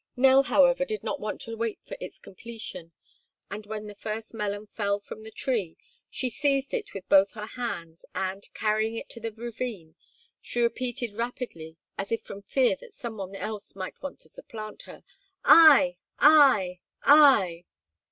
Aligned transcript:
Nell, 0.15 0.41
however, 0.41 0.83
did 0.83 1.03
not 1.03 1.19
want 1.19 1.39
to 1.41 1.55
wait 1.55 1.79
for 1.85 1.95
its 1.99 2.17
completion 2.17 2.91
and 3.51 3.67
when 3.67 3.85
the 3.85 3.93
first 3.93 4.33
melon 4.33 4.65
fell 4.65 4.99
from 4.99 5.21
the 5.21 5.29
tree 5.29 5.77
she 6.09 6.27
seized 6.27 6.73
it 6.73 6.95
with 6.95 7.07
both 7.07 7.33
her 7.33 7.45
hands 7.45 8.03
and, 8.15 8.51
carrying 8.55 8.95
it 8.95 9.09
to 9.09 9.19
the 9.19 9.31
ravine, 9.31 9.93
she 10.41 10.59
repeated 10.59 11.13
rapidly 11.13 11.77
as 11.99 12.11
if 12.11 12.23
from 12.23 12.41
fear 12.41 12.75
that 12.77 12.95
some 12.95 13.17
one 13.17 13.35
else 13.35 13.75
might 13.75 14.01
want 14.01 14.19
to 14.21 14.27
supplant 14.29 14.81
her: 14.89 15.03
"I! 15.45 15.97
I! 16.17 16.79
I!" 17.03 17.65